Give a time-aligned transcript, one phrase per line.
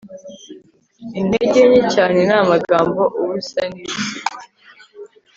[1.19, 4.31] intege nke cyane ni amagambo, ubusa ni ibisigo